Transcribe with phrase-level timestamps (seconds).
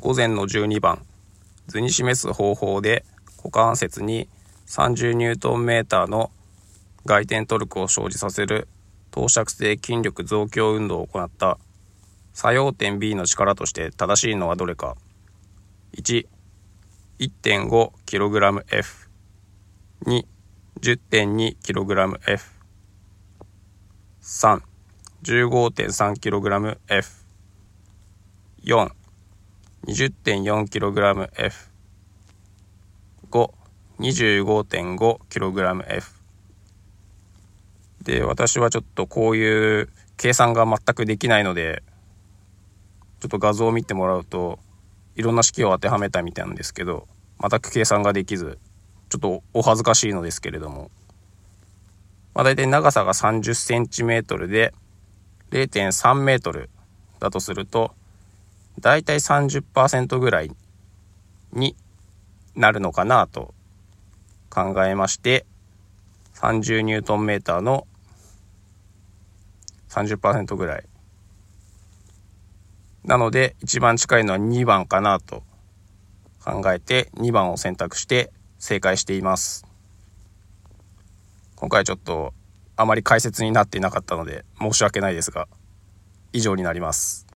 [0.00, 1.04] 午前の12番。
[1.66, 3.04] 図に示す方法で
[3.38, 4.28] 股関節に
[4.66, 6.30] 30ニュートンメーターの
[7.04, 8.68] 外転トルクを生じさせる
[9.10, 11.58] 投射性筋力増強運動を行った。
[12.32, 14.96] 作用点 B の力として正しいのはどれか。
[15.96, 16.26] 1
[17.18, 19.08] 1.5kgF
[20.06, 20.24] 2
[20.80, 22.40] 10.2kgF
[24.22, 24.62] 3
[25.24, 26.78] 15.3kgF
[28.62, 28.97] 4
[29.86, 31.52] 20.4kgF
[33.30, 33.52] 5
[34.00, 36.18] 25.5kgF
[38.02, 41.82] で私はちょっとこういう計算が全くできないので
[43.20, 44.58] ちょっと画像を見てもらうと
[45.16, 47.08] いろんな式を当てはめたみたいなんですけど
[47.40, 48.58] 全く計算ができず
[49.08, 50.90] ちょっとお恥ずかしいのですけれども、
[52.34, 54.72] まあ、大体長さが 30cm で
[55.50, 56.68] 0.3m
[57.18, 57.94] だとすると
[58.80, 60.50] 大体30%ぐらい
[61.52, 61.76] に
[62.54, 63.54] なるのかなと
[64.50, 65.46] 考えまして
[66.34, 67.86] 30ニュートンメーターの
[69.88, 70.84] 30%ぐらい。
[73.04, 75.42] なので一番近いのは2番かなと
[76.44, 79.66] 考えて2番を選択して正解しています。
[81.56, 82.34] 今回ちょっと
[82.76, 85.48] あまり解説になっていなかったので申し訳ないですが
[86.32, 87.26] 以上になります。